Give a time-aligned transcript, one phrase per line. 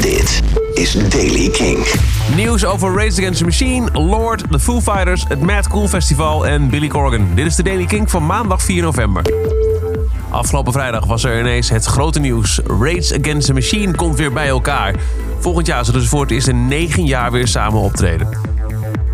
[0.00, 0.42] Dit
[0.74, 1.86] is Daily King.
[2.36, 6.68] Nieuws over Race Against the Machine, Lord, The Foo Fighters, het Mad Cool Festival en
[6.68, 7.28] Billy Corgan.
[7.34, 9.22] Dit is de Daily King van maandag 4 november.
[10.30, 12.60] Afgelopen vrijdag was er ineens het grote nieuws.
[12.66, 14.94] Rage Against the Machine komt weer bij elkaar.
[15.38, 18.53] Volgend jaar zullen ze voor het eerst in 9 jaar weer samen optreden.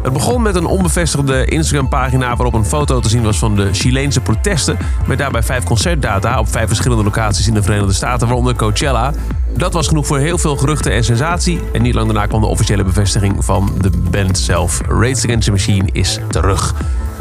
[0.02, 4.20] Het begon met een onbevestigde Instagram-pagina waarop een foto te zien was van de Chileense
[4.20, 4.78] protesten.
[5.06, 9.12] Met daarbij vijf concertdata op vijf verschillende locaties in de Verenigde Staten, waaronder Coachella.
[9.56, 11.60] Dat was genoeg voor heel veel geruchten en sensatie.
[11.72, 14.80] En niet lang daarna kwam de officiële bevestiging van de band zelf.
[14.88, 16.74] Rage Against the Machine is terug.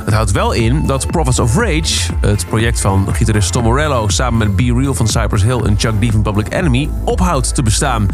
[0.06, 4.38] Het houdt wel in dat Prophets of Rage, het project van gitarist Tom Morello samen
[4.38, 8.08] met Be Real van Cypress Hill en Chuck D van Public Enemy, ophoudt te bestaan.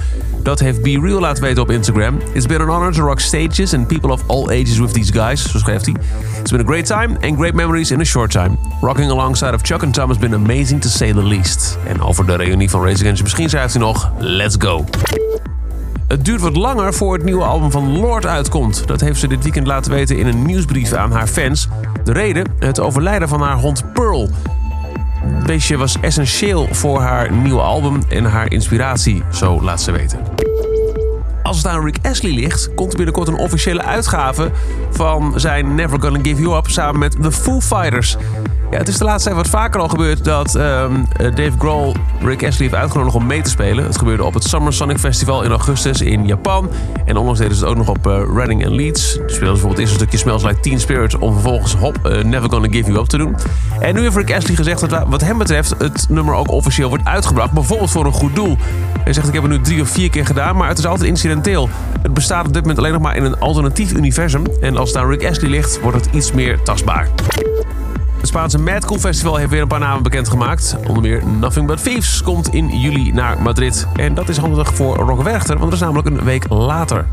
[0.44, 2.18] Dat heeft Be Real laten weten op Instagram.
[2.34, 5.52] It's been an honor to rock stages and people of all ages with these guys,
[5.52, 5.96] zo schrijft hij.
[6.40, 8.58] It's been a great time and great memories in a short time.
[8.82, 11.78] Rocking alongside of Chuck and Tom has been amazing to say the least.
[11.88, 14.86] En over de reunie van Rage Against Machine schrijft hij nog, let's go.
[16.08, 18.88] Het duurt wat langer voor het nieuwe album van Lord uitkomt.
[18.88, 21.68] Dat heeft ze dit weekend laten weten in een nieuwsbrief aan haar fans.
[22.04, 22.54] De reden?
[22.60, 24.30] Het overlijden van haar hond Pearl.
[25.24, 30.20] Het beestje was essentieel voor haar nieuwe album en haar inspiratie, zo laat ze weten.
[31.44, 34.52] Als het aan Rick Astley ligt, komt er binnenkort een officiële uitgave
[34.92, 38.18] van zijn Never Gonna Give You Up samen met The Foo Fighters.
[38.72, 42.46] Ja, het is de laatste tijd wat vaker al gebeurd dat ehm, Dave Grohl Rick
[42.46, 43.84] Astley heeft uitgenodigd om mee te spelen.
[43.84, 46.70] Het gebeurde op het Summer Sonic Festival in augustus in Japan.
[47.06, 49.12] En onlangs deden ze het ook nog op uh, Reading and Leeds.
[49.12, 52.50] Ze speelden bijvoorbeeld eerst een stukje Smells Like Teen Spirit om vervolgens hop, uh, Never
[52.50, 53.36] Gonna Give You Up te doen.
[53.80, 57.06] En nu heeft Rick Astley gezegd dat wat hem betreft het nummer ook officieel wordt
[57.06, 57.52] uitgebracht.
[57.52, 58.58] Bijvoorbeeld voor een goed doel.
[59.04, 61.10] Hij zegt ik heb het nu drie of vier keer gedaan, maar het is altijd
[61.10, 61.70] incidenteel.
[62.02, 64.44] Het bestaat op dit moment alleen nog maar in een alternatief universum.
[64.62, 67.10] En als aan Rick Astley ligt, wordt het iets meer tastbaar.
[68.26, 70.76] Het Spaanse Mad Cool Festival heeft weer een paar namen bekendgemaakt.
[70.88, 73.88] Onder meer Nothing But Thieves komt in juli naar Madrid.
[73.96, 77.08] En dat is handig voor Rock Werchter, want dat is namelijk een week later.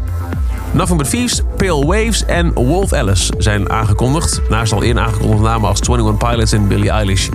[0.70, 4.40] Nothing But Thieves, Pale Waves en Wolf Alice zijn aangekondigd.
[4.48, 7.28] Naast al eerder aangekondigde namen als 21 Pilots en Billie Eilish.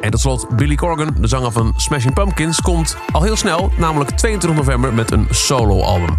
[0.00, 4.10] En tot slot, Billy Corgan, de zanger van Smashing Pumpkins, komt al heel snel, namelijk
[4.10, 6.16] 22 november, met een solo-album.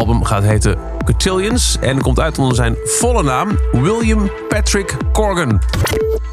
[0.00, 5.60] Album gaat heten Cotillions en komt uit onder zijn volle naam William Patrick Corgan.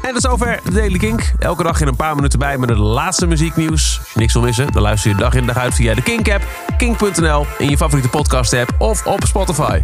[0.02, 1.32] En tot zover de Daily Kink.
[1.38, 4.00] Elke dag in een paar minuten bij met het laatste muzieknieuws.
[4.14, 6.44] Niks wil missen, dan luister je dag in dag uit via de Kink-app,
[6.76, 9.80] kink.nl, in je favoriete podcast-app of op Spotify.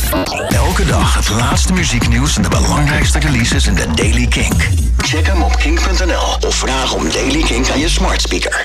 [0.49, 4.69] Elke dag het laatste muzieknieuws en de belangrijkste releases in de Daily Kink.
[4.99, 8.63] Check hem op kink.nl of vraag om Daily Kink aan je smart speaker.